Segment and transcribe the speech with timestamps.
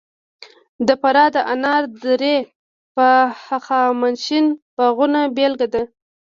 [0.87, 2.35] د فراه د انار درې
[2.97, 2.97] د
[3.47, 4.39] هخامنشي
[4.75, 5.83] باغونو بېلګه ده